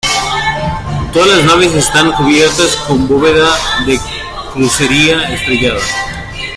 Todas 1.13 1.29
las 1.29 1.45
naves 1.45 1.75
están 1.75 2.11
cubiertas 2.13 2.75
con 2.87 3.07
bóveda 3.07 3.53
de 3.85 3.99
crucería 4.51 5.31
estrellada. 5.31 5.79